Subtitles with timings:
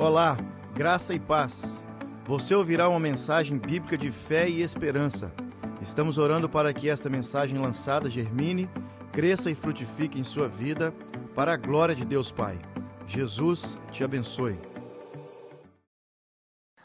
[0.00, 0.34] Olá,
[0.72, 1.84] graça e paz.
[2.24, 5.30] Você ouvirá uma mensagem bíblica de fé e esperança.
[5.82, 8.66] Estamos orando para que esta mensagem lançada germine,
[9.12, 10.90] cresça e frutifique em sua vida,
[11.34, 12.58] para a glória de Deus Pai.
[13.06, 14.58] Jesus te abençoe.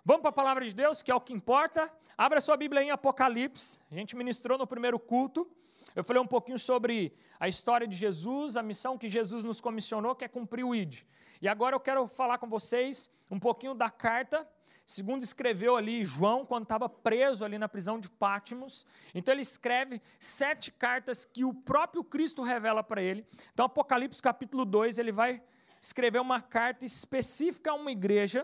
[0.04, 1.90] Vamos para a palavra de Deus, que é o que importa.
[2.18, 3.80] Abra sua Bíblia em Apocalipse.
[3.90, 5.50] A gente ministrou no primeiro culto.
[5.96, 10.14] Eu falei um pouquinho sobre a história de Jesus, a missão que Jesus nos comissionou,
[10.14, 11.04] que é cumprir o ID.
[11.46, 14.50] E agora eu quero falar com vocês um pouquinho da carta,
[14.84, 18.84] segundo escreveu ali João, quando estava preso ali na prisão de Pátimos.
[19.14, 23.24] Então ele escreve sete cartas que o próprio Cristo revela para ele.
[23.54, 25.40] Então, Apocalipse capítulo 2, ele vai
[25.80, 28.44] escrever uma carta específica a uma igreja,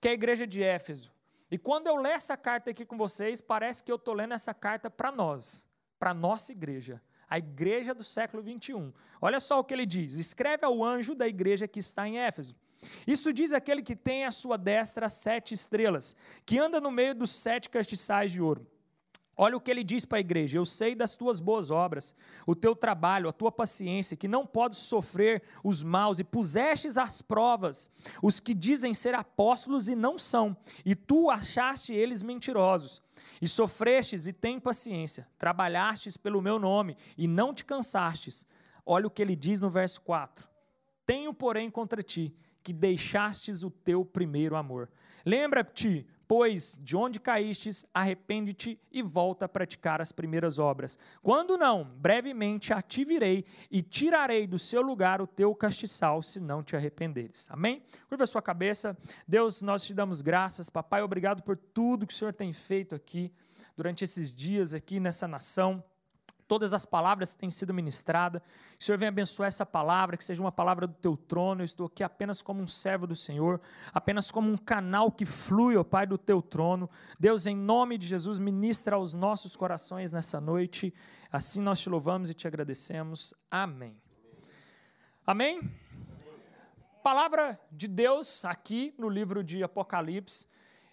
[0.00, 1.12] que é a igreja de Éfeso.
[1.48, 4.52] E quando eu ler essa carta aqui com vocês, parece que eu estou lendo essa
[4.52, 7.00] carta para nós, para a nossa igreja
[7.32, 8.92] a igreja do século 21.
[9.18, 12.54] Olha só o que ele diz: escreve ao anjo da igreja que está em Éfeso.
[13.06, 17.30] Isso diz aquele que tem à sua destra sete estrelas, que anda no meio dos
[17.30, 18.66] sete castiçais de ouro.
[19.34, 22.14] Olha o que ele diz para a igreja: Eu sei das tuas boas obras,
[22.46, 27.22] o teu trabalho, a tua paciência, que não podes sofrer os maus, e pusestes às
[27.22, 27.90] provas
[28.22, 33.00] os que dizem ser apóstolos e não são, e tu achaste eles mentirosos.
[33.42, 38.46] E sofrestes e tem paciência, trabalhastes pelo meu nome e não te cansastes.
[38.86, 40.48] Olha o que ele diz no verso 4:
[41.04, 42.32] Tenho, porém, contra ti
[42.62, 44.88] que deixastes o teu primeiro amor.
[45.26, 50.98] Lembra-te, pois, de onde caístes, arrepende-te e volta a praticar as primeiras obras.
[51.22, 56.74] Quando não, brevemente ativirei e tirarei do seu lugar o teu castiçal, se não te
[56.74, 57.50] arrependeres.
[57.50, 57.82] Amém?
[58.08, 58.96] Curva a sua cabeça.
[59.28, 60.70] Deus, nós te damos graças.
[60.70, 63.30] Papai, obrigado por tudo que o Senhor tem feito aqui,
[63.76, 65.84] durante esses dias aqui nessa nação
[66.48, 68.42] todas as palavras que têm sido ministradas.
[68.78, 71.62] Que o Senhor venha abençoar essa palavra, que seja uma palavra do teu trono.
[71.62, 73.60] Eu estou aqui apenas como um servo do Senhor,
[73.92, 76.88] apenas como um canal que flui, ó Pai, do teu trono.
[77.18, 80.92] Deus, em nome de Jesus, ministra aos nossos corações nessa noite.
[81.30, 83.32] Assim nós te louvamos e te agradecemos.
[83.50, 83.96] Amém.
[85.26, 85.60] Amém?
[87.02, 90.46] Palavra de Deus aqui no livro de Apocalipse.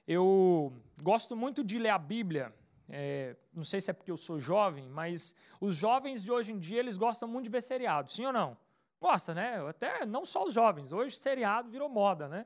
[0.08, 0.74] Eu
[1.04, 2.54] gosto muito de ler a Bíblia
[2.90, 6.58] é, não sei se é porque eu sou jovem, mas os jovens de hoje em
[6.58, 8.58] dia eles gostam muito de ver seriado, sim ou não?
[9.00, 9.66] Gosta, né?
[9.68, 10.92] Até não só os jovens.
[10.92, 12.46] Hoje seriado virou moda, né?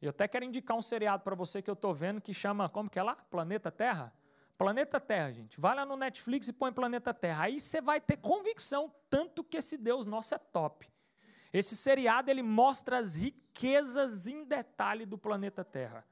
[0.00, 2.88] Eu até quero indicar um seriado para você que eu estou vendo que chama, como
[2.88, 3.16] que é lá?
[3.30, 4.12] Planeta Terra?
[4.56, 5.60] Planeta Terra, gente.
[5.60, 7.44] Vai lá no Netflix e põe Planeta Terra.
[7.44, 10.88] Aí você vai ter convicção tanto que esse Deus nosso é top.
[11.52, 16.04] Esse seriado ele mostra as riquezas em detalhe do planeta Terra.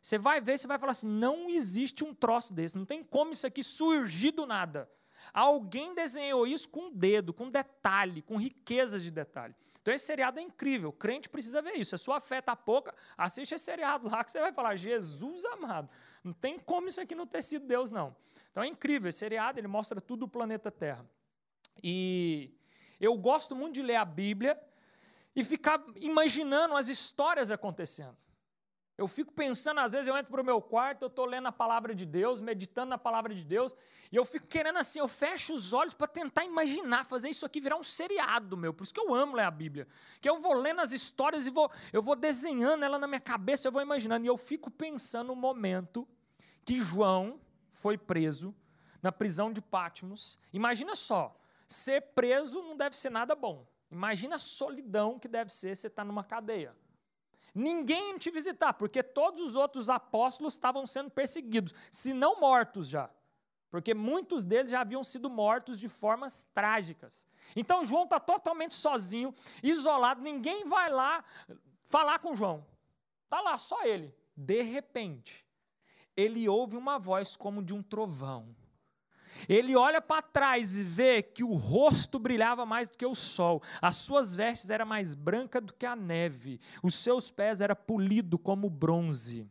[0.00, 3.32] Você vai ver, você vai falar assim: não existe um troço desse, não tem como
[3.32, 4.90] isso aqui surgir do nada.
[5.32, 9.54] Alguém desenhou isso com dedo, com detalhe, com riqueza de detalhe.
[9.82, 11.90] Então esse seriado é incrível, o crente precisa ver isso.
[11.90, 15.44] Se a sua fé está pouca, assiste esse seriado lá que você vai falar: Jesus
[15.44, 15.88] amado,
[16.24, 18.16] não tem como isso aqui não ter sido Deus, não.
[18.50, 21.04] Então é incrível, esse seriado ele mostra tudo o planeta Terra.
[21.82, 22.54] E
[22.98, 24.60] eu gosto muito de ler a Bíblia
[25.34, 28.16] e ficar imaginando as histórias acontecendo.
[29.00, 31.52] Eu fico pensando, às vezes eu entro para o meu quarto, eu estou lendo a
[31.52, 33.74] palavra de Deus, meditando na palavra de Deus,
[34.12, 37.62] e eu fico querendo assim, eu fecho os olhos para tentar imaginar, fazer isso aqui
[37.62, 38.74] virar um seriado, meu.
[38.74, 39.88] Por isso que eu amo ler a Bíblia.
[40.20, 43.66] Que eu vou lendo as histórias e vou, eu vou desenhando ela na minha cabeça,
[43.66, 44.26] eu vou imaginando.
[44.26, 46.06] E eu fico pensando no momento
[46.62, 47.40] que João
[47.72, 48.54] foi preso
[49.02, 50.38] na prisão de Pátimos.
[50.52, 51.34] Imagina só,
[51.66, 53.66] ser preso não deve ser nada bom.
[53.90, 56.76] Imagina a solidão que deve ser você estar tá numa cadeia.
[57.54, 63.10] Ninguém te visitar, porque todos os outros apóstolos estavam sendo perseguidos, se não mortos já.
[63.70, 67.26] Porque muitos deles já haviam sido mortos de formas trágicas.
[67.54, 71.24] Então João está totalmente sozinho, isolado, ninguém vai lá
[71.82, 72.66] falar com João.
[73.24, 74.12] Está lá, só ele.
[74.36, 75.46] De repente,
[76.16, 78.56] ele ouve uma voz como de um trovão.
[79.48, 83.62] Ele olha para trás e vê que o rosto brilhava mais do que o sol,
[83.80, 88.40] as suas vestes eram mais brancas do que a neve, os seus pés eram polidos
[88.42, 89.48] como bronze.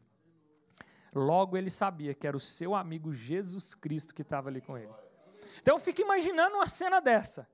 [1.13, 4.93] Logo ele sabia que era o seu amigo Jesus Cristo que estava ali com ele.
[5.61, 7.47] Então fico imaginando uma cena dessa.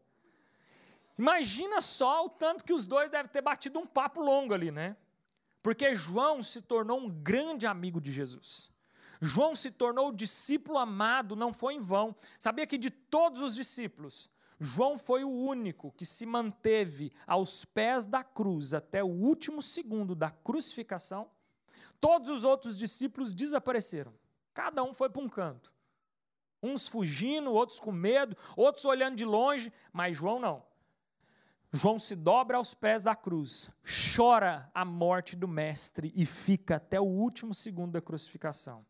[1.18, 4.98] Imagina só o tanto que os dois devem ter batido um papo longo ali, né?
[5.64, 8.70] Porque João se tornou um grande amigo de Jesus.
[9.22, 12.16] João se tornou discípulo amado, não foi em vão.
[12.40, 14.30] Sabia que de todos os discípulos,
[14.60, 20.16] João foi o único que se manteve aos pés da cruz até o último segundo
[20.16, 21.30] da crucificação.
[22.00, 24.14] Todos os outros discípulos desapareceram.
[24.54, 25.74] Cada um foi para um canto.
[26.64, 30.64] Uns fugindo, outros com medo, outros olhando de longe, mas João não.
[31.72, 33.70] João se dobra aos pés da cruz,
[34.16, 38.86] chora a morte do Mestre e fica até o último segundo da crucificação.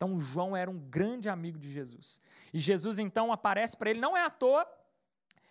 [0.00, 2.22] Então, João era um grande amigo de Jesus.
[2.54, 4.66] E Jesus então aparece para ele, não é à toa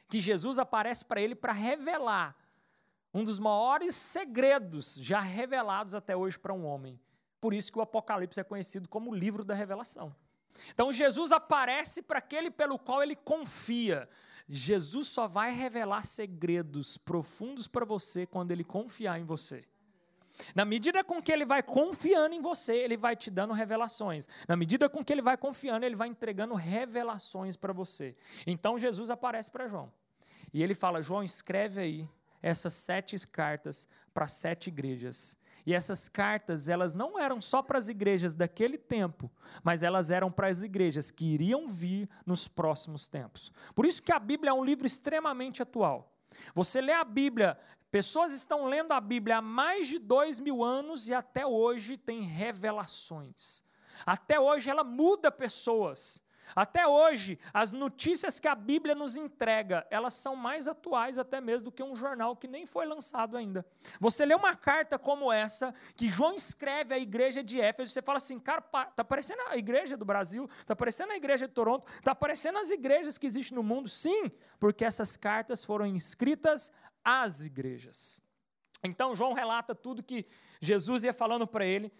[0.08, 2.36] que Jesus aparece para ele para revelar
[3.14, 7.00] um dos maiores segredos já revelados até hoje para um homem.
[7.40, 10.16] Por isso que o Apocalipse é conhecido como o livro da revelação.
[10.74, 14.10] Então Jesus aparece para aquele pelo qual ele confia.
[14.48, 19.69] Jesus só vai revelar segredos profundos para você quando ele confiar em você.
[20.56, 24.28] Na medida com que ele vai confiando em você, ele vai te dando revelações.
[24.48, 28.16] Na medida com que ele vai confiando, ele vai entregando revelações para você.
[28.46, 29.92] Então Jesus aparece para João.
[30.54, 32.10] E ele fala: João, escreve aí
[32.42, 35.38] essas sete cartas para sete igrejas.
[35.66, 39.30] E essas cartas, elas não eram só para as igrejas daquele tempo,
[39.64, 43.52] mas elas eram para as igrejas que iriam vir nos próximos tempos.
[43.76, 46.12] Por isso que a Bíblia é um livro extremamente atual.
[46.54, 47.60] Você lê a Bíblia,
[47.92, 52.24] pessoas estão lendo a Bíblia há mais de dois mil anos e até hoje tem
[52.24, 53.64] revelações.
[54.06, 56.24] Até hoje ela muda pessoas.
[56.56, 61.66] Até hoje, as notícias que a Bíblia nos entrega, elas são mais atuais até mesmo
[61.66, 63.66] do que um jornal que nem foi lançado ainda.
[64.00, 68.18] Você lê uma carta como essa, que João escreve à igreja de Éfeso, você fala
[68.18, 72.16] assim, cara, está parecendo a igreja do Brasil, está parecendo a igreja de Toronto, está
[72.16, 73.88] parecendo as igrejas que existem no mundo.
[73.90, 76.72] Sim, porque essas cartas foram escritas
[77.04, 78.22] às igrejas.
[78.84, 80.26] Então, João relata tudo que
[80.62, 81.92] Jesus ia falando para ele,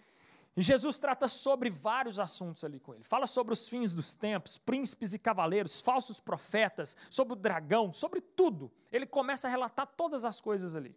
[0.56, 3.04] e Jesus trata sobre vários assuntos ali com ele.
[3.04, 8.20] Fala sobre os fins dos tempos, príncipes e cavaleiros, falsos profetas, sobre o dragão, sobre
[8.20, 8.70] tudo.
[8.90, 10.96] Ele começa a relatar todas as coisas ali.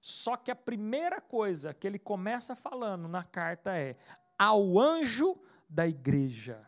[0.00, 3.96] Só que a primeira coisa que ele começa falando na carta é
[4.38, 5.38] ao anjo
[5.68, 6.66] da igreja.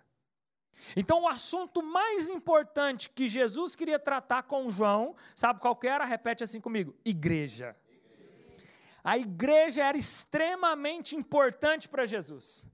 [0.97, 6.05] Então, o assunto mais importante que Jesus queria tratar com João, sabe qual que era?
[6.05, 7.77] Repete assim comigo: igreja.
[9.05, 12.67] A igreja era extremamente importante para Jesus.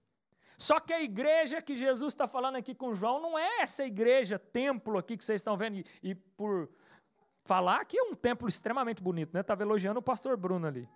[0.58, 4.38] Só que a igreja que Jesus está falando aqui com João não é essa igreja,
[4.38, 6.69] templo aqui que vocês estão vendo, e, e por
[7.44, 9.40] falar que é um templo extremamente bonito, né?
[9.40, 10.88] Estava elogiando o pastor Bruno ali.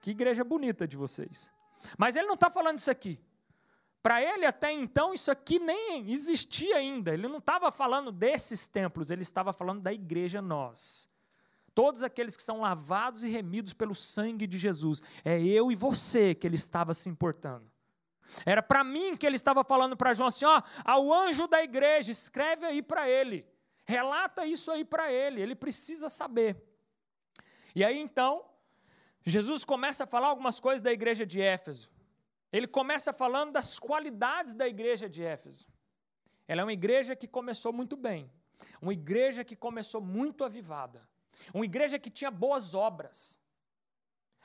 [0.00, 1.52] Que igreja bonita de vocês.
[1.96, 3.18] Mas ele não está falando isso aqui.
[4.02, 7.14] Para ele, até então, isso aqui nem existia ainda.
[7.14, 11.08] Ele não estava falando desses templos, ele estava falando da igreja nós.
[11.74, 15.02] Todos aqueles que são lavados e remidos pelo sangue de Jesus.
[15.24, 17.70] É eu e você que ele estava se importando.
[18.46, 22.10] Era para mim que ele estava falando para João assim: ó, ao anjo da igreja,
[22.10, 23.46] escreve aí para ele.
[23.84, 26.56] Relata isso aí para ele, ele precisa saber.
[27.74, 28.44] E aí então,
[29.22, 31.90] Jesus começa a falar algumas coisas da igreja de Éfeso.
[32.52, 35.66] Ele começa falando das qualidades da igreja de Éfeso.
[36.46, 38.30] Ela é uma igreja que começou muito bem,
[38.80, 41.06] uma igreja que começou muito avivada.
[41.52, 43.42] Uma igreja que tinha boas obras.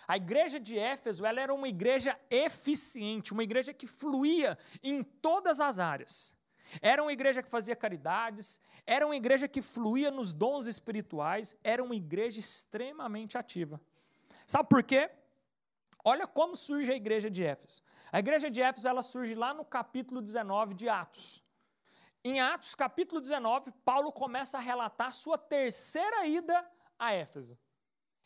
[0.08, 5.62] A igreja de Éfeso ela era uma igreja eficiente, uma igreja que fluía em todas
[5.62, 6.36] as áreas.
[6.82, 11.84] Era uma igreja que fazia caridades, era uma igreja que fluía nos dons espirituais, era
[11.84, 13.80] uma igreja extremamente ativa.
[14.46, 15.10] Sabe por quê?
[16.04, 17.84] Olha como surge a igreja de Éfeso.
[18.12, 21.44] A igreja de Éfeso ela surge lá no capítulo 19 de Atos.
[22.24, 26.66] Em Atos, capítulo 19, Paulo começa a relatar sua terceira ida
[27.00, 27.58] a Éfeso.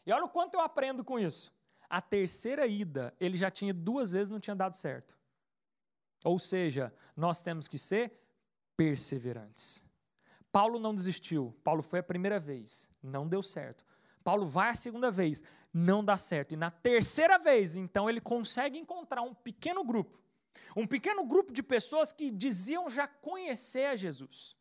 [0.05, 1.55] E olha o quanto eu aprendo com isso.
[1.89, 5.17] A terceira ida, ele já tinha duas vezes não tinha dado certo.
[6.23, 8.19] Ou seja, nós temos que ser
[8.75, 9.85] perseverantes.
[10.51, 11.55] Paulo não desistiu.
[11.63, 13.85] Paulo foi a primeira vez, não deu certo.
[14.23, 16.53] Paulo vai a segunda vez, não dá certo.
[16.53, 20.17] E na terceira vez, então, ele consegue encontrar um pequeno grupo.
[20.75, 24.55] Um pequeno grupo de pessoas que diziam já conhecer a Jesus.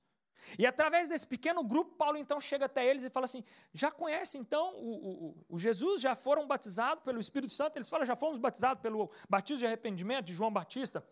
[0.59, 4.39] E através desse pequeno grupo, Paulo então chega até eles e fala assim: já conhece
[4.39, 4.91] então o,
[5.29, 7.77] o, o, Jesus, já foram batizados pelo Espírito Santo?
[7.77, 11.05] Eles falam: já fomos batizados pelo batismo de arrependimento de João Batista.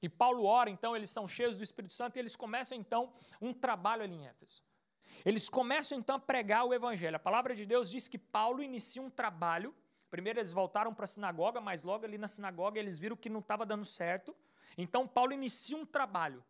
[0.00, 3.52] E Paulo ora, então, eles são cheios do Espírito Santo e eles começam então um
[3.52, 4.62] trabalho ali em Éfeso.
[5.24, 7.16] Eles começam então a pregar o Evangelho.
[7.16, 9.74] A palavra de Deus diz que Paulo inicia um trabalho.
[10.08, 13.40] Primeiro eles voltaram para a sinagoga, mas logo ali na sinagoga eles viram que não
[13.40, 14.36] estava dando certo.
[14.76, 16.44] Então Paulo inicia um trabalho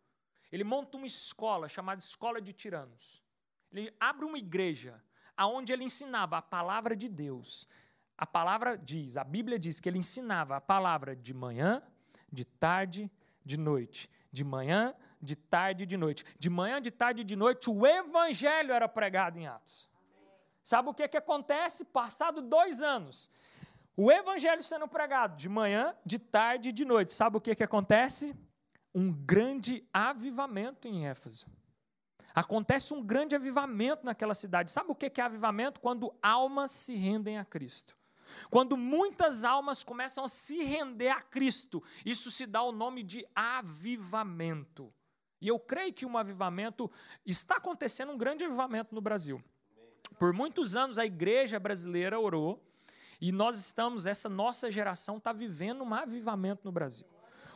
[0.51, 3.23] ele monta uma escola chamada Escola de Tiranos.
[3.71, 5.01] Ele abre uma igreja
[5.37, 7.67] aonde ele ensinava a palavra de Deus.
[8.17, 11.81] A palavra diz, a Bíblia diz que ele ensinava a palavra de manhã,
[12.31, 13.09] de tarde,
[13.45, 14.09] de noite.
[14.31, 16.25] De manhã, de tarde de noite.
[16.37, 19.89] De manhã, de tarde de noite, o evangelho era pregado em Atos.
[20.63, 21.85] Sabe o que, que acontece?
[21.85, 23.31] Passado dois anos,
[23.95, 27.11] o evangelho sendo pregado de manhã, de tarde e de noite.
[27.11, 28.35] Sabe o que, que acontece?
[28.99, 31.47] Um grande avivamento em Éfeso.
[32.35, 34.71] Acontece um grande avivamento naquela cidade.
[34.71, 35.79] Sabe o que é avivamento?
[35.79, 37.97] Quando almas se rendem a Cristo.
[38.49, 43.25] Quando muitas almas começam a se render a Cristo, isso se dá o nome de
[43.33, 44.93] avivamento.
[45.41, 46.91] E eu creio que um avivamento
[47.25, 49.41] está acontecendo um grande avivamento no Brasil.
[50.19, 52.61] Por muitos anos a igreja brasileira orou
[53.21, 57.07] e nós estamos, essa nossa geração está vivendo um avivamento no Brasil.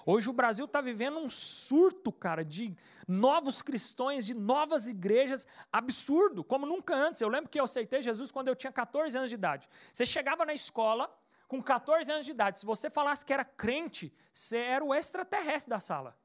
[0.06, 2.76] Hoje o Brasil está vivendo um surto, cara, de
[3.08, 7.22] novos cristãos, de novas igrejas, absurdo, como nunca antes.
[7.22, 9.70] Eu lembro que eu aceitei Jesus quando eu tinha 14 anos de idade.
[9.92, 11.10] Você chegava na escola
[11.48, 15.70] com 14 anos de idade, se você falasse que era crente, você era o extraterrestre
[15.70, 16.18] da sala.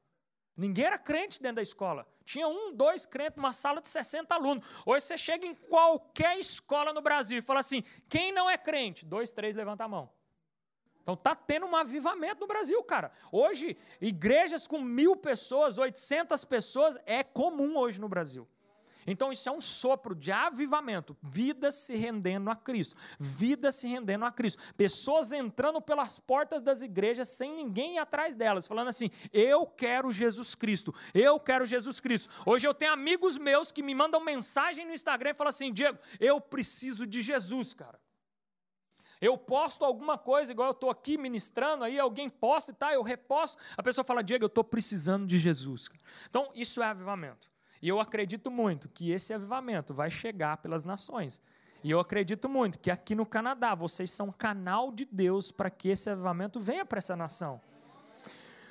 [0.57, 2.05] Ninguém era crente dentro da escola.
[2.25, 4.65] Tinha um, dois crentes numa sala de 60 alunos.
[4.85, 9.05] Hoje você chega em qualquer escola no Brasil e fala assim: quem não é crente?
[9.05, 10.09] Dois, três, levanta a mão.
[11.09, 13.11] Então está tendo um avivamento no Brasil, cara.
[13.31, 18.47] Hoje, igrejas com mil pessoas, 800 pessoas, é comum hoje no Brasil.
[19.07, 21.17] Então, isso é um sopro de avivamento.
[21.23, 22.95] Vidas se rendendo a Cristo.
[23.19, 24.61] Vidas se rendendo a Cristo.
[24.77, 30.11] Pessoas entrando pelas portas das igrejas sem ninguém ir atrás delas, falando assim: Eu quero
[30.11, 30.93] Jesus Cristo.
[31.11, 32.31] Eu quero Jesus Cristo.
[32.45, 35.97] Hoje eu tenho amigos meus que me mandam mensagem no Instagram e falam assim: Diego,
[36.19, 37.99] eu preciso de Jesus, cara.
[39.21, 43.03] Eu posto alguma coisa, igual eu estou aqui ministrando, aí alguém posta e tá, eu
[43.03, 45.89] reposto, a pessoa fala, Diego, eu estou precisando de Jesus.
[46.29, 47.49] Então, isso é avivamento.
[47.81, 51.41] E eu acredito muito que esse avivamento vai chegar pelas nações.
[51.83, 55.89] E eu acredito muito que aqui no Canadá vocês são canal de Deus para que
[55.89, 57.61] esse avivamento venha para essa nação.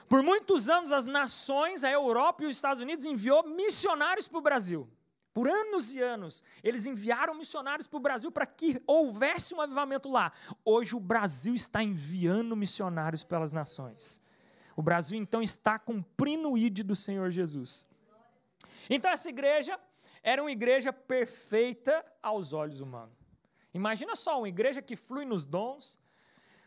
[0.09, 4.43] Por muitos anos, as nações, a Europa e os Estados Unidos enviou missionários para o
[4.43, 4.88] Brasil.
[5.38, 10.11] Por anos e anos, eles enviaram missionários para o Brasil para que houvesse um avivamento
[10.11, 10.33] lá.
[10.64, 14.21] Hoje o Brasil está enviando missionários pelas nações.
[14.75, 17.87] O Brasil então está cumprindo o ide do Senhor Jesus.
[18.90, 19.78] Então essa igreja
[20.25, 23.14] era uma igreja perfeita aos olhos humanos.
[23.73, 26.00] Imagina só, uma igreja que flui nos dons,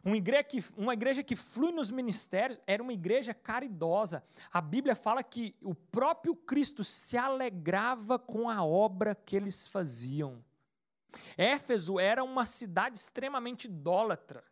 [0.04, 4.24] uma igreja, que, uma igreja que flui nos ministérios era uma igreja caridosa.
[4.52, 10.44] A Bíblia fala que o próprio Cristo se alegrava com a obra que eles faziam.
[11.38, 14.44] Éfeso era uma cidade extremamente idólatra.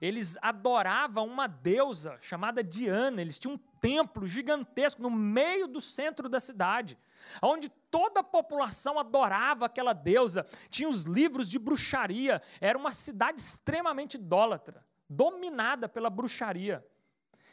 [0.00, 3.22] Eles adoravam uma deusa chamada Diana.
[3.22, 6.96] Eles tinham um templo gigantesco no meio do centro da cidade,
[7.42, 10.46] onde toda a população adorava aquela deusa.
[10.70, 12.40] Tinha os livros de bruxaria.
[12.62, 16.82] Era uma cidade extremamente idólatra, dominada pela bruxaria.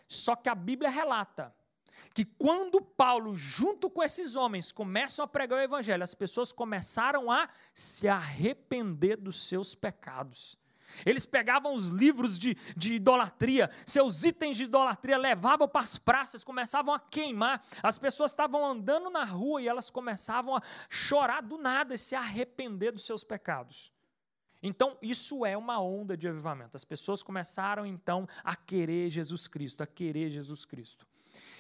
[0.08, 1.54] Só que a Bíblia relata
[2.14, 7.30] que quando Paulo, junto com esses homens, começam a pregar o evangelho, as pessoas começaram
[7.30, 10.58] a se arrepender dos seus pecados.
[11.06, 16.44] Eles pegavam os livros de, de idolatria, seus itens de idolatria, levavam para as praças,
[16.44, 17.64] começavam a queimar.
[17.82, 22.16] As pessoas estavam andando na rua e elas começavam a chorar do nada e se
[22.16, 23.92] arrepender dos seus pecados.
[24.64, 26.78] Então, isso é uma onda de avivamento.
[26.78, 31.08] As pessoas começaram então a querer Jesus Cristo, a querer Jesus Cristo.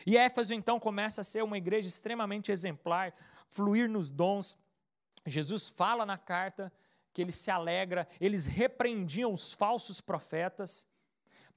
[0.05, 3.13] E Éfeso então começa a ser uma igreja extremamente exemplar,
[3.49, 4.57] fluir nos dons.
[5.25, 6.71] Jesus fala na carta
[7.13, 10.87] que ele se alegra, eles repreendiam os falsos profetas.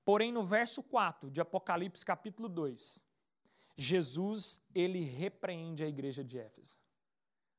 [0.05, 3.03] Porém, no verso 4 de Apocalipse capítulo 2,
[3.77, 6.79] Jesus, ele repreende a igreja de Éfeso.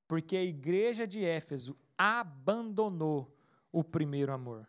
[0.08, 3.36] Porque a igreja de Éfeso abandonou
[3.72, 4.68] o primeiro amor.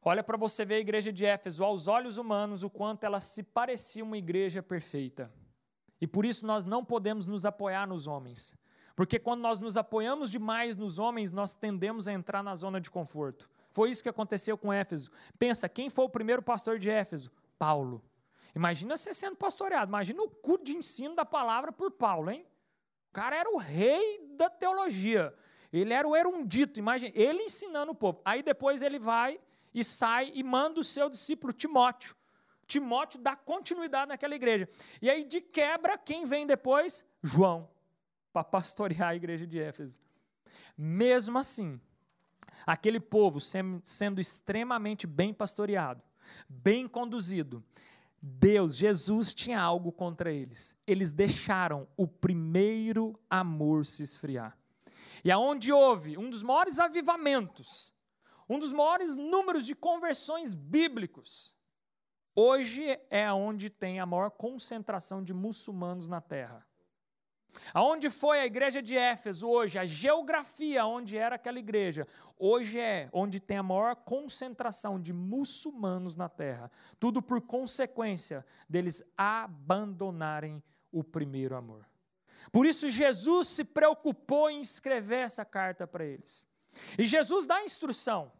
[0.00, 3.42] Olha para você ver a igreja de Éfeso, aos olhos humanos, o quanto ela se
[3.42, 5.32] parecia uma igreja perfeita.
[6.00, 8.56] E por isso nós não podemos nos apoiar nos homens.
[8.98, 12.90] Porque quando nós nos apoiamos demais nos homens, nós tendemos a entrar na zona de
[12.90, 13.48] conforto.
[13.70, 15.08] Foi isso que aconteceu com Éfeso.
[15.38, 17.30] Pensa, quem foi o primeiro pastor de Éfeso?
[17.56, 18.02] Paulo.
[18.56, 22.44] Imagina você sendo pastoreado, imagina o cu de ensino da palavra por Paulo, hein?
[23.08, 25.32] O cara era o rei da teologia.
[25.72, 28.20] Ele era o erudito, imagina, ele ensinando o povo.
[28.24, 29.38] Aí depois ele vai
[29.72, 32.16] e sai e manda o seu discípulo Timóteo.
[32.66, 34.68] Timóteo dá continuidade naquela igreja.
[35.00, 37.06] E aí, de quebra, quem vem depois?
[37.22, 37.77] João
[38.32, 40.00] para pastorear a igreja de Éfeso.
[40.76, 41.80] Mesmo assim,
[42.66, 46.02] aquele povo sendo extremamente bem pastoreado,
[46.48, 47.64] bem conduzido,
[48.20, 50.80] Deus, Jesus tinha algo contra eles.
[50.86, 54.58] Eles deixaram o primeiro amor se esfriar.
[55.24, 57.92] E aonde houve um dos maiores avivamentos,
[58.48, 61.54] um dos maiores números de conversões bíblicos,
[62.34, 66.66] hoje é onde tem a maior concentração de muçulmanos na terra.
[67.72, 72.06] Aonde foi a igreja de Éfeso hoje, a geografia onde era aquela igreja,
[72.38, 76.70] hoje é onde tem a maior concentração de muçulmanos na terra.
[76.98, 81.86] Tudo por consequência deles abandonarem o primeiro amor.
[82.50, 86.50] Por isso, Jesus se preocupou em escrever essa carta para eles.
[86.98, 88.32] E Jesus dá a instrução: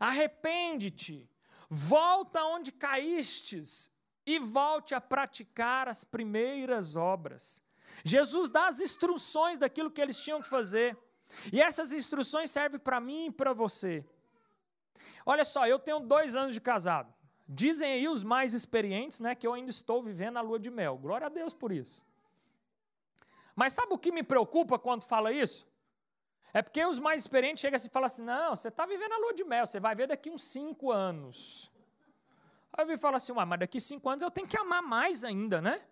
[0.00, 1.28] arrepende-te,
[1.68, 3.90] volta onde caístes
[4.26, 7.62] e volte a praticar as primeiras obras.
[8.04, 10.96] Jesus dá as instruções daquilo que eles tinham que fazer.
[11.52, 14.04] E essas instruções servem para mim e para você.
[15.24, 17.12] Olha só, eu tenho dois anos de casado.
[17.48, 20.96] Dizem aí os mais experientes, né, que eu ainda estou vivendo a lua de mel.
[20.96, 22.04] Glória a Deus por isso.
[23.54, 25.66] Mas sabe o que me preocupa quando fala isso?
[26.54, 29.18] É porque os mais experientes chegam assim e falam assim: não, você está vivendo a
[29.18, 31.70] lua de mel, você vai ver daqui uns cinco anos.
[32.72, 35.60] Aí eu vi falar assim: mas daqui cinco anos eu tenho que amar mais ainda,
[35.60, 35.82] né?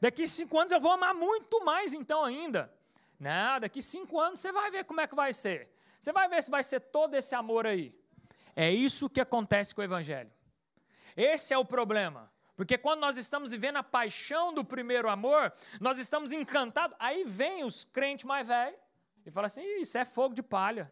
[0.00, 2.72] Daqui cinco anos eu vou amar muito mais então ainda.
[3.18, 5.68] Não, daqui cinco anos você vai ver como é que vai ser.
[6.00, 7.94] Você vai ver se vai ser todo esse amor aí.
[8.54, 10.30] É isso que acontece com o Evangelho.
[11.16, 12.30] Esse é o problema.
[12.54, 16.96] Porque quando nós estamos vivendo a paixão do primeiro amor, nós estamos encantados.
[16.98, 18.78] Aí vem os crentes mais velhos
[19.24, 20.90] e falam assim: Isso é fogo de palha.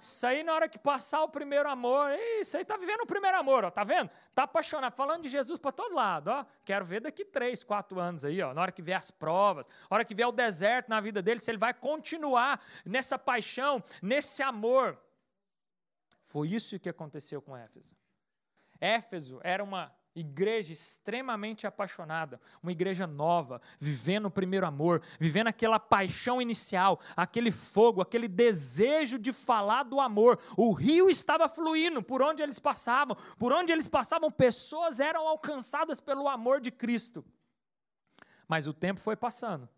[0.00, 3.36] Isso aí, na hora que passar o primeiro amor, isso aí está vivendo o primeiro
[3.38, 4.10] amor, ó, tá vendo?
[4.28, 6.46] Está apaixonado, falando de Jesus para todo lado, ó.
[6.64, 9.96] Quero ver daqui três, quatro anos aí, ó, na hora que vier as provas, na
[9.96, 14.42] hora que vier o deserto na vida dele, se ele vai continuar nessa paixão, nesse
[14.42, 14.98] amor.
[16.22, 17.94] Foi isso que aconteceu com Éfeso.
[18.80, 25.78] Éfeso era uma igreja extremamente apaixonada, uma igreja nova, vivendo o primeiro amor, vivendo aquela
[25.78, 30.38] paixão inicial, aquele fogo, aquele desejo de falar do amor.
[30.56, 36.00] O rio estava fluindo por onde eles passavam, por onde eles passavam, pessoas eram alcançadas
[36.00, 37.24] pelo amor de Cristo.
[38.48, 39.68] Mas o tempo foi passando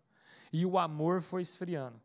[0.52, 2.00] e o amor foi esfriando.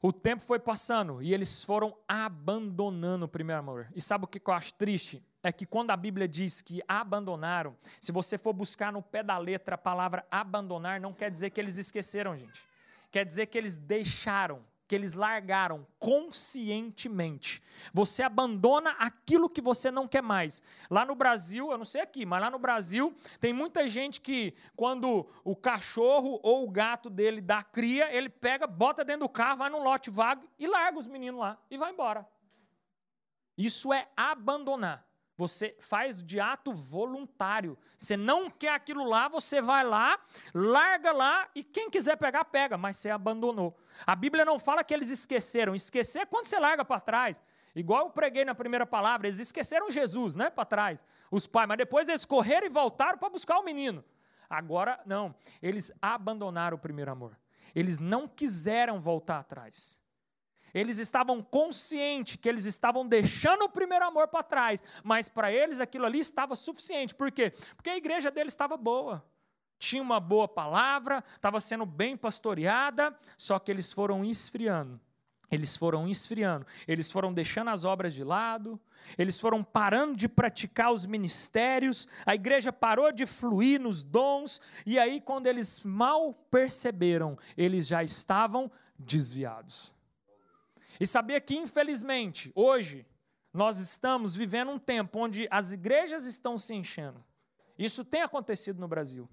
[0.00, 3.88] O tempo foi passando e eles foram abandonando o primeiro amor.
[3.94, 5.22] E sabe o que eu acho triste?
[5.42, 9.36] É que quando a Bíblia diz que abandonaram, se você for buscar no pé da
[9.38, 12.62] letra a palavra abandonar, não quer dizer que eles esqueceram, gente.
[13.10, 17.60] Quer dizer que eles deixaram, que eles largaram conscientemente.
[17.92, 20.62] Você abandona aquilo que você não quer mais.
[20.88, 24.54] Lá no Brasil, eu não sei aqui, mas lá no Brasil tem muita gente que
[24.76, 29.58] quando o cachorro ou o gato dele dá cria, ele pega, bota dentro do carro,
[29.58, 32.26] vai num lote vago e larga os meninos lá e vai embora.
[33.58, 35.11] Isso é abandonar.
[35.42, 37.76] Você faz de ato voluntário.
[37.98, 40.20] Você não quer aquilo lá, você vai lá,
[40.54, 43.76] larga lá e quem quiser pegar, pega, mas você abandonou.
[44.06, 45.74] A Bíblia não fala que eles esqueceram.
[45.74, 47.42] Esquecer é quando você larga para trás.
[47.74, 51.78] Igual eu preguei na primeira palavra, eles esqueceram Jesus, né, para trás, os pais, mas
[51.78, 54.04] depois eles correram e voltaram para buscar o menino.
[54.48, 57.36] Agora, não, eles abandonaram o primeiro amor.
[57.74, 59.98] Eles não quiseram voltar atrás.
[60.74, 65.80] Eles estavam conscientes que eles estavam deixando o primeiro amor para trás, mas para eles
[65.80, 67.14] aquilo ali estava suficiente.
[67.14, 67.52] Por quê?
[67.76, 69.24] Porque a igreja deles estava boa.
[69.78, 75.00] Tinha uma boa palavra, estava sendo bem pastoreada, só que eles foram esfriando.
[75.50, 78.80] Eles foram esfriando, eles foram deixando as obras de lado,
[79.18, 84.98] eles foram parando de praticar os ministérios, a igreja parou de fluir nos dons, e
[84.98, 89.92] aí, quando eles mal perceberam, eles já estavam desviados.
[91.00, 93.06] E sabia que, infelizmente, hoje,
[93.52, 97.22] nós estamos vivendo um tempo onde as igrejas estão se enchendo.
[97.78, 99.28] Isso tem acontecido no Brasil.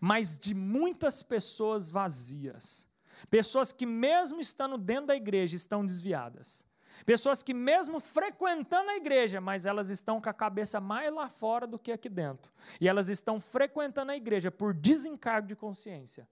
[0.00, 2.88] Mas de muitas pessoas vazias.
[3.30, 6.66] Pessoas que, mesmo estando dentro da igreja, estão desviadas.
[7.04, 11.66] Pessoas que, mesmo frequentando a igreja, mas elas estão com a cabeça mais lá fora
[11.66, 12.52] do que aqui dentro.
[12.80, 16.28] E elas estão frequentando a igreja por desencargo de consciência.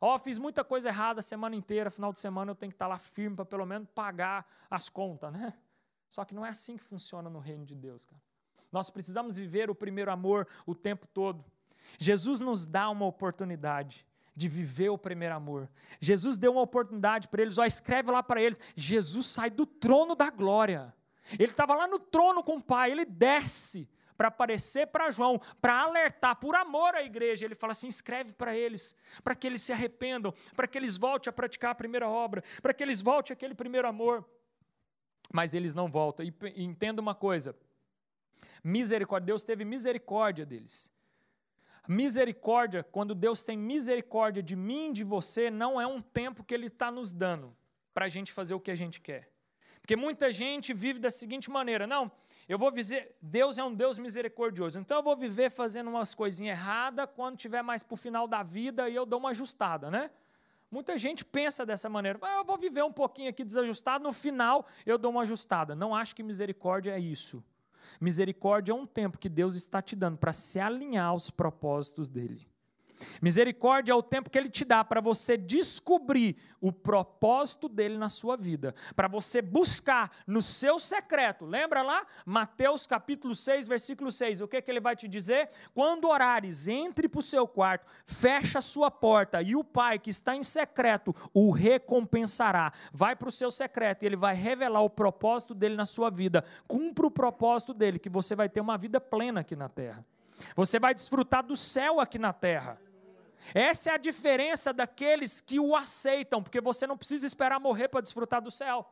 [0.00, 2.76] Ó, oh, fiz muita coisa errada a semana inteira, final de semana eu tenho que
[2.76, 5.54] estar lá firme para pelo menos pagar as contas, né?
[6.08, 8.20] Só que não é assim que funciona no reino de Deus, cara.
[8.70, 11.44] Nós precisamos viver o primeiro amor o tempo todo.
[11.98, 15.68] Jesus nos dá uma oportunidade de viver o primeiro amor.
[16.00, 18.60] Jesus deu uma oportunidade para eles, ó, escreve lá para eles.
[18.76, 20.94] Jesus sai do trono da glória.
[21.32, 25.80] Ele estava lá no trono com o Pai, ele desce para aparecer para João, para
[25.80, 27.46] alertar por amor à igreja.
[27.46, 31.30] Ele fala assim: escreve para eles, para que eles se arrependam, para que eles voltem
[31.30, 34.28] a praticar a primeira obra, para que eles voltem aquele primeiro amor.
[35.32, 36.26] Mas eles não voltam.
[36.26, 37.56] E, entenda uma coisa:
[38.62, 40.92] misericórdia, Deus teve misericórdia deles.
[41.86, 46.66] Misericórdia, quando Deus tem misericórdia de mim, de você, não é um tempo que Ele
[46.66, 47.56] está nos dando
[47.94, 49.30] para a gente fazer o que a gente quer.
[49.80, 52.10] Porque muita gente vive da seguinte maneira: não,
[52.48, 56.58] eu vou dizer, Deus é um Deus misericordioso, então eu vou viver fazendo umas coisinhas
[56.58, 60.10] erradas, quando tiver mais para o final da vida, e eu dou uma ajustada, né?
[60.70, 64.66] Muita gente pensa dessa maneira, ah, eu vou viver um pouquinho aqui desajustado, no final
[64.86, 65.74] eu dou uma ajustada.
[65.74, 67.42] Não acho que misericórdia é isso.
[68.00, 72.47] Misericórdia é um tempo que Deus está te dando para se alinhar aos propósitos dele.
[73.20, 78.08] Misericórdia é o tempo que ele te dá para você descobrir o propósito dele na
[78.08, 81.44] sua vida, para você buscar no seu secreto.
[81.44, 82.06] Lembra lá?
[82.26, 84.40] Mateus capítulo 6, versículo 6.
[84.40, 85.48] O que que ele vai te dizer?
[85.74, 90.10] Quando orares, entre para o seu quarto, fecha a sua porta e o Pai que
[90.10, 92.72] está em secreto o recompensará.
[92.92, 96.44] Vai para o seu secreto e ele vai revelar o propósito dele na sua vida.
[96.66, 100.04] Cumpra o propósito dele que você vai ter uma vida plena aqui na terra.
[100.54, 102.80] Você vai desfrutar do céu aqui na terra.
[103.54, 108.00] Essa é a diferença daqueles que o aceitam, porque você não precisa esperar morrer para
[108.00, 108.90] desfrutar do céu.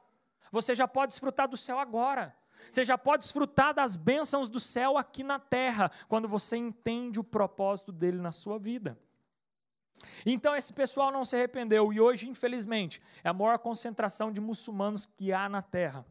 [0.50, 2.34] Você já pode desfrutar do céu agora.
[2.70, 7.24] Você já pode desfrutar das bênçãos do céu aqui na terra, quando você entende o
[7.24, 8.98] propósito dele na sua vida.
[10.24, 15.06] Então esse pessoal não se arrependeu e hoje, infelizmente, é a maior concentração de muçulmanos
[15.06, 16.04] que há na terra.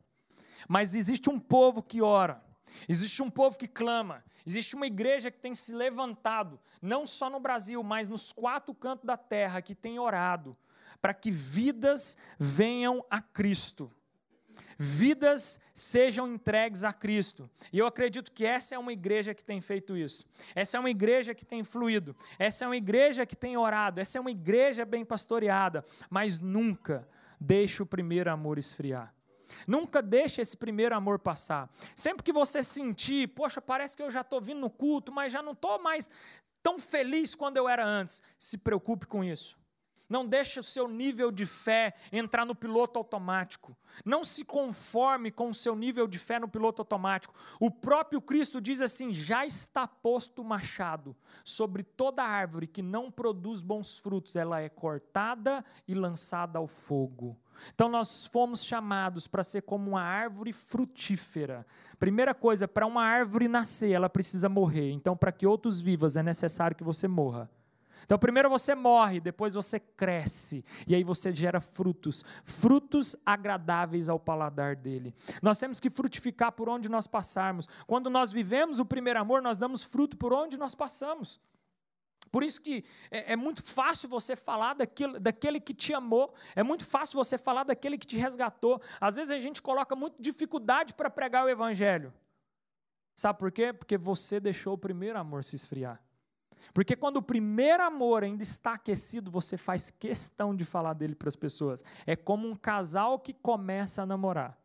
[0.67, 2.43] Mas existe um povo que ora,
[2.87, 7.39] existe um povo que clama, Existe uma igreja que tem se levantado, não só no
[7.39, 10.55] Brasil, mas nos quatro cantos da terra, que tem orado
[11.01, 13.91] para que vidas venham a Cristo.
[14.77, 17.49] Vidas sejam entregues a Cristo.
[17.71, 20.25] E eu acredito que essa é uma igreja que tem feito isso.
[20.53, 22.15] Essa é uma igreja que tem fluído.
[22.37, 24.01] Essa é uma igreja que tem orado.
[24.01, 25.83] Essa é uma igreja bem pastoreada.
[26.09, 27.07] Mas nunca
[27.39, 29.14] deixe o primeiro amor esfriar.
[29.67, 31.69] Nunca deixe esse primeiro amor passar.
[31.95, 35.41] Sempre que você sentir, poxa, parece que eu já estou vindo no culto, mas já
[35.41, 36.09] não estou mais
[36.61, 39.57] tão feliz quando eu era antes, se preocupe com isso.
[40.07, 43.75] Não deixe o seu nível de fé entrar no piloto automático.
[44.03, 47.33] Não se conforme com o seu nível de fé no piloto automático.
[47.59, 53.09] O próprio Cristo diz assim: já está posto o machado sobre toda árvore que não
[53.09, 57.37] produz bons frutos, ela é cortada e lançada ao fogo.
[57.73, 61.65] Então nós fomos chamados para ser como uma árvore frutífera.
[61.97, 64.91] Primeira coisa, para uma árvore nascer, ela precisa morrer.
[64.91, 67.49] Então, para que outros vivas, é necessário que você morra.
[68.05, 74.19] Então, primeiro você morre, depois você cresce, e aí você gera frutos, frutos agradáveis ao
[74.19, 75.13] paladar dele.
[75.41, 77.67] Nós temos que frutificar por onde nós passarmos.
[77.85, 81.39] Quando nós vivemos o primeiro amor, nós damos fruto por onde nós passamos.
[82.31, 86.63] Por isso que é, é, muito fácil você falar daquilo, daquele que te amou, é
[86.63, 88.81] muito fácil você falar daquele que te resgatou.
[88.99, 92.13] Às vezes a gente coloca muita dificuldade para pregar o evangelho.
[93.15, 93.71] Sabe por quê?
[93.71, 96.01] Porque você deixou o primeiro amor se esfriar.
[96.73, 101.29] Porque quando o primeiro amor ainda está aquecido, você faz questão de falar dele para
[101.29, 101.83] as pessoas.
[102.05, 104.57] É como um casal que começa a namorar.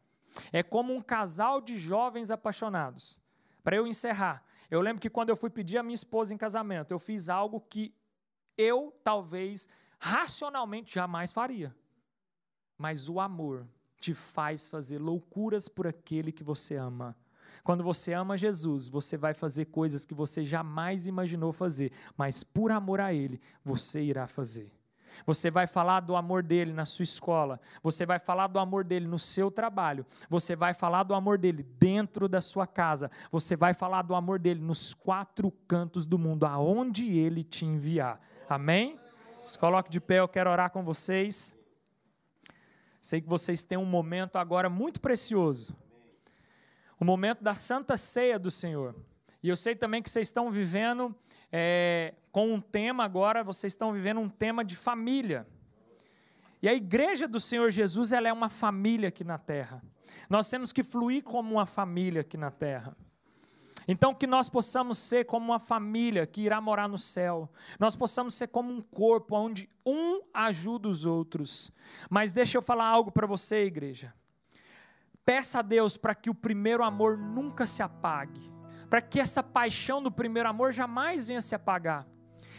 [0.53, 3.19] É como um casal de jovens apaixonados.
[3.63, 6.93] Para eu encerrar, eu lembro que quando eu fui pedir a minha esposa em casamento,
[6.93, 7.95] eu fiz algo que
[8.57, 11.75] eu talvez racionalmente jamais faria.
[12.79, 13.67] Mas o amor
[14.01, 17.17] te faz fazer loucuras por aquele que você ama.
[17.63, 22.71] Quando você ama Jesus, você vai fazer coisas que você jamais imaginou fazer, mas por
[22.71, 24.73] amor a Ele, você irá fazer.
[25.27, 29.07] Você vai falar do amor dele na sua escola, você vai falar do amor dele
[29.07, 33.75] no seu trabalho, você vai falar do amor dele dentro da sua casa, você vai
[33.75, 38.21] falar do amor dele nos quatro cantos do mundo, aonde ele te enviar.
[38.49, 38.97] Amém?
[39.43, 41.57] Se coloque de pé, eu quero orar com vocês.
[43.01, 45.75] Sei que vocês têm um momento agora muito precioso.
[47.01, 48.95] O momento da santa ceia do Senhor.
[49.43, 51.17] E eu sei também que vocês estão vivendo
[51.51, 55.49] é, com um tema agora, vocês estão vivendo um tema de família.
[56.63, 59.83] E a igreja do Senhor Jesus, ela é uma família aqui na terra.
[60.29, 62.95] Nós temos que fluir como uma família aqui na terra.
[63.89, 67.51] Então, que nós possamos ser como uma família que irá morar no céu.
[67.79, 71.73] Nós possamos ser como um corpo onde um ajuda os outros.
[72.11, 74.13] Mas deixa eu falar algo para você, igreja.
[75.31, 78.51] Peça a Deus para que o primeiro amor nunca se apague
[78.89, 82.05] para que essa paixão do primeiro amor jamais venha se apagar.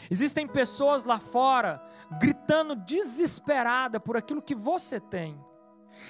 [0.10, 1.84] Existem pessoas lá fora
[2.18, 5.38] gritando desesperada por aquilo que você tem.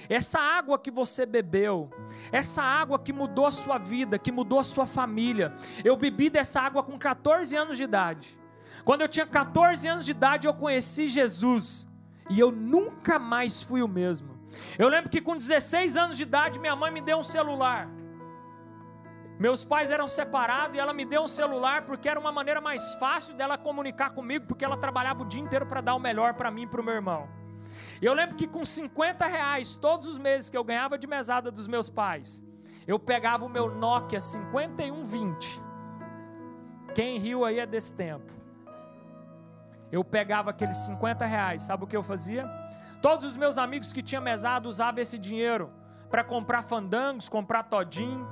[0.08, 1.89] Essa água que você bebeu,
[2.32, 5.56] essa água que mudou a sua vida, que mudou a sua família.
[5.84, 8.39] Eu bebi dessa água com 14 anos de idade.
[8.86, 11.88] Quando eu tinha 14 anos de idade, eu conheci Jesus
[12.30, 14.40] e eu nunca mais fui o mesmo.
[14.77, 17.89] Eu lembro que com 16 anos de idade, minha mãe me deu um celular.
[19.39, 22.93] Meus pais eram separados e ela me deu um celular porque era uma maneira mais
[22.95, 26.51] fácil dela comunicar comigo, porque ela trabalhava o dia inteiro para dar o melhor para
[26.51, 27.27] mim e para o meu irmão.
[27.99, 31.67] Eu lembro que com 50 reais todos os meses que eu ganhava de mesada dos
[31.67, 32.45] meus pais,
[32.85, 35.59] eu pegava o meu Nokia 5120.
[36.93, 38.31] Quem riu aí é desse tempo.
[39.91, 42.61] Eu pegava aqueles 50 reais, sabe o que eu fazia?
[43.01, 45.71] Todos os meus amigos que tinham mesada usavam esse dinheiro
[46.09, 48.27] para comprar fandangos, comprar todinho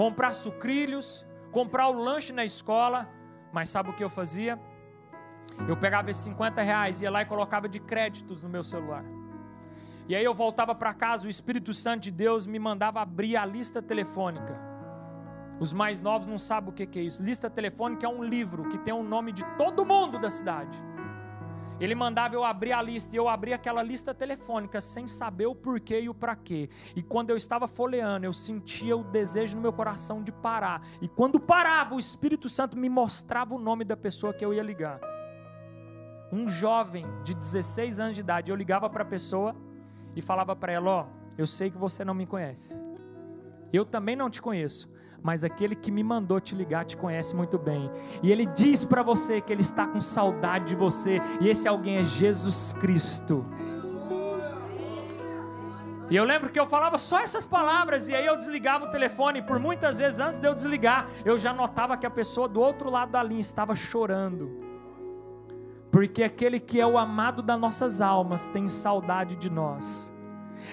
[0.00, 3.06] comprar sucrilhos, comprar o lanche na escola,
[3.52, 4.58] mas sabe o que eu fazia?
[5.68, 9.04] Eu pegava esses 50 reais, ia lá e colocava de créditos no meu celular.
[10.08, 13.44] E aí eu voltava para casa, o Espírito Santo de Deus me mandava abrir a
[13.44, 14.58] lista telefônica.
[15.60, 17.22] Os mais novos não sabem o que é isso.
[17.22, 20.82] Lista telefônica é um livro que tem o nome de todo mundo da cidade.
[21.80, 25.54] Ele mandava eu abrir a lista e eu abria aquela lista telefônica sem saber o
[25.54, 26.68] porquê e o para quê.
[26.94, 30.82] E quando eu estava folheando, eu sentia o desejo no meu coração de parar.
[31.00, 34.62] E quando parava, o Espírito Santo me mostrava o nome da pessoa que eu ia
[34.62, 35.00] ligar.
[36.30, 39.56] Um jovem de 16 anos de idade, eu ligava para a pessoa
[40.14, 42.78] e falava para ela: Ó, oh, eu sei que você não me conhece.
[43.72, 47.58] Eu também não te conheço, mas aquele que me mandou te ligar te conhece muito
[47.58, 47.90] bem.
[48.22, 51.98] E ele diz para você que ele está com saudade de você, e esse alguém
[51.98, 53.44] é Jesus Cristo.
[56.10, 59.40] E eu lembro que eu falava só essas palavras e aí eu desligava o telefone.
[59.40, 62.90] Por muitas vezes antes de eu desligar, eu já notava que a pessoa do outro
[62.90, 64.50] lado da linha estava chorando.
[65.92, 70.12] Porque aquele que é o amado das nossas almas tem saudade de nós.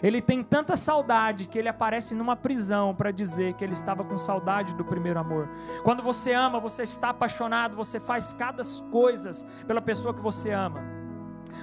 [0.02, 4.18] Ele tem tanta saudade que ele aparece numa prisão para dizer que ele estava com
[4.18, 5.50] saudade do primeiro amor.
[5.84, 10.82] Quando você ama, você está apaixonado, você faz cada coisas pela pessoa que você ama.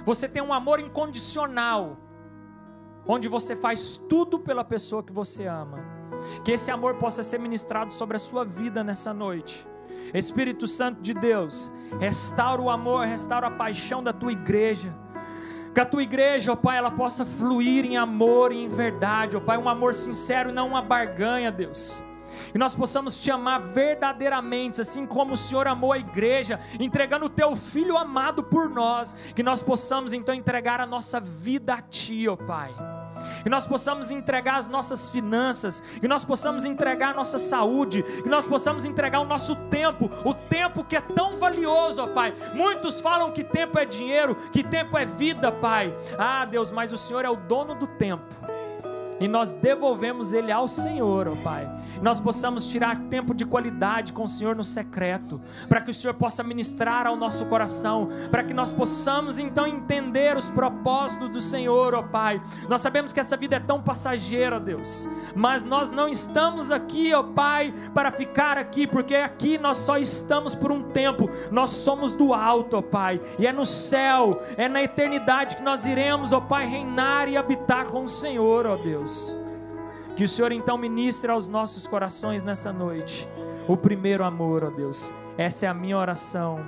[0.05, 1.97] Você tem um amor incondicional,
[3.07, 5.79] onde você faz tudo pela pessoa que você ama.
[6.43, 9.67] Que esse amor possa ser ministrado sobre a sua vida nessa noite.
[10.13, 14.93] Espírito Santo de Deus, restaura o amor, restaura a paixão da tua igreja.
[15.75, 19.41] Que a tua igreja, ó Pai, ela possa fluir em amor e em verdade, ó
[19.41, 22.01] Pai, um amor sincero e não uma barganha, Deus.
[22.53, 27.29] E nós possamos te amar verdadeiramente, assim como o Senhor amou a igreja, entregando o
[27.29, 32.25] teu filho amado por nós, que nós possamos então entregar a nossa vida a ti,
[32.25, 32.73] ó Pai
[33.43, 38.29] que nós possamos entregar as nossas finanças, que nós possamos entregar a nossa saúde, que
[38.29, 42.33] nós possamos entregar o nosso tempo, o tempo que é tão valioso, ó Pai.
[42.53, 45.95] Muitos falam que tempo é dinheiro, que tempo é vida, Pai.
[46.17, 48.54] Ah, Deus, mas o Senhor é o dono do tempo
[49.19, 51.69] e nós devolvemos ele ao Senhor, ó Pai.
[52.01, 56.13] Nós possamos tirar tempo de qualidade com o Senhor no secreto, para que o Senhor
[56.13, 61.93] possa ministrar ao nosso coração, para que nós possamos então entender os propósitos do Senhor,
[61.93, 62.41] ó Pai.
[62.67, 67.23] Nós sabemos que essa vida é tão passageira, Deus, mas nós não estamos aqui, ó
[67.23, 71.29] Pai, para ficar aqui, porque aqui nós só estamos por um tempo.
[71.51, 75.85] Nós somos do alto, ó Pai, e é no céu, é na eternidade que nós
[75.85, 79.04] iremos, ó Pai, reinar e habitar com o Senhor, ó Deus.
[79.05, 79.37] Deus.
[80.17, 83.29] Que o Senhor então ministre aos nossos corações nessa noite
[83.67, 85.11] o primeiro amor, ó Deus.
[85.37, 86.59] Essa é a minha oração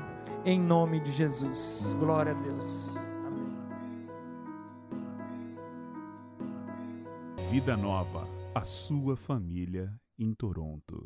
[0.46, 1.96] em nome de Jesus.
[2.00, 2.98] Glória a Deus.
[3.26, 3.56] Amém.
[7.50, 11.06] Vida Nova, a sua família em Toronto.